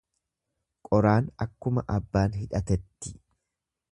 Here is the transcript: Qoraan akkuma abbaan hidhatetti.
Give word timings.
Qoraan 0.87 1.27
akkuma 1.45 1.85
abbaan 1.97 2.39
hidhatetti. 2.41 3.15